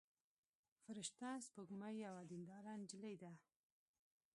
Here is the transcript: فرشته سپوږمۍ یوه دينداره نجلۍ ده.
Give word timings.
فرشته 0.83 1.27
سپوږمۍ 1.45 1.95
یوه 2.05 2.23
دينداره 2.31 2.73
نجلۍ 2.81 3.15
ده. 3.21 3.31